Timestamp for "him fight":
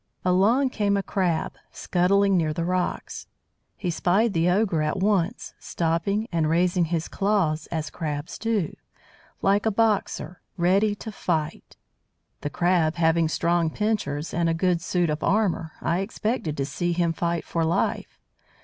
16.93-17.45